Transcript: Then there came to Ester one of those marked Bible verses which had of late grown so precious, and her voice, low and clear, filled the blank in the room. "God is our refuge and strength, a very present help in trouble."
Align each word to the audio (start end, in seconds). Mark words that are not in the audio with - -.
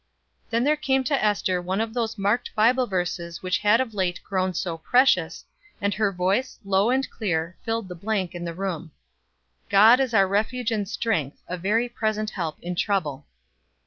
Then 0.49 0.63
there 0.63 0.75
came 0.75 1.03
to 1.03 1.23
Ester 1.23 1.61
one 1.61 1.79
of 1.79 1.93
those 1.93 2.17
marked 2.17 2.55
Bible 2.55 2.87
verses 2.87 3.43
which 3.43 3.59
had 3.59 3.79
of 3.79 3.93
late 3.93 4.19
grown 4.23 4.55
so 4.55 4.79
precious, 4.79 5.45
and 5.79 5.93
her 5.93 6.11
voice, 6.11 6.57
low 6.65 6.89
and 6.89 7.07
clear, 7.11 7.55
filled 7.63 7.87
the 7.87 7.93
blank 7.93 8.33
in 8.33 8.43
the 8.43 8.55
room. 8.55 8.93
"God 9.69 9.99
is 9.99 10.15
our 10.15 10.27
refuge 10.27 10.71
and 10.71 10.89
strength, 10.89 11.43
a 11.47 11.55
very 11.55 11.87
present 11.87 12.31
help 12.31 12.59
in 12.61 12.73
trouble." 12.73 13.27